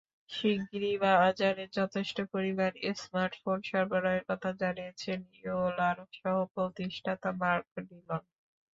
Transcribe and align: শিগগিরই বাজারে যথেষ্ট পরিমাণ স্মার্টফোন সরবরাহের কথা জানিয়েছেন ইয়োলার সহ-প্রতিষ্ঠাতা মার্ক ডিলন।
শিগগিরই 0.31 0.95
বাজারে 1.03 1.63
যথেষ্ট 1.77 2.17
পরিমাণ 2.33 2.71
স্মার্টফোন 2.95 3.57
সরবরাহের 3.69 4.23
কথা 4.29 4.49
জানিয়েছেন 4.61 5.19
ইয়োলার 5.37 5.97
সহ-প্রতিষ্ঠাতা 6.17 7.29
মার্ক 7.41 7.65
ডিলন। 7.87 8.23